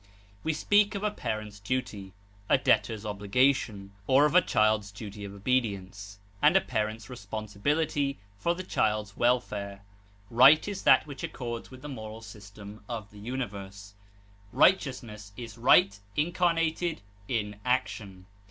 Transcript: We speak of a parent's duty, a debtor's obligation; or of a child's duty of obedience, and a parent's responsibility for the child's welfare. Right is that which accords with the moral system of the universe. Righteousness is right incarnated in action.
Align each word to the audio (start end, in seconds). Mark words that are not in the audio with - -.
We 0.43 0.53
speak 0.53 0.95
of 0.95 1.03
a 1.03 1.11
parent's 1.11 1.59
duty, 1.59 2.13
a 2.49 2.57
debtor's 2.57 3.05
obligation; 3.05 3.91
or 4.07 4.25
of 4.25 4.33
a 4.33 4.41
child's 4.41 4.91
duty 4.91 5.23
of 5.23 5.31
obedience, 5.31 6.17
and 6.41 6.55
a 6.57 6.61
parent's 6.61 7.07
responsibility 7.07 8.17
for 8.39 8.55
the 8.55 8.63
child's 8.63 9.15
welfare. 9.15 9.83
Right 10.31 10.67
is 10.67 10.81
that 10.85 11.05
which 11.05 11.21
accords 11.21 11.69
with 11.69 11.83
the 11.83 11.87
moral 11.89 12.21
system 12.23 12.83
of 12.89 13.11
the 13.11 13.19
universe. 13.19 13.93
Righteousness 14.51 15.33
is 15.37 15.59
right 15.59 15.99
incarnated 16.15 17.03
in 17.27 17.59
action. 17.63 18.25